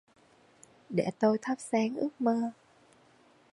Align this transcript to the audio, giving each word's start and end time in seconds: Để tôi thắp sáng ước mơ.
Để 0.89 1.09
tôi 1.19 1.37
thắp 1.41 1.55
sáng 1.59 1.95
ước 1.95 2.11
mơ. 2.21 2.51